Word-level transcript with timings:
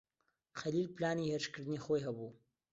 خەلیل 0.59 0.87
پلانی 0.95 1.29
هێرشکردنی 1.31 1.83
خۆی 1.85 2.05
هەبوو. 2.07 2.29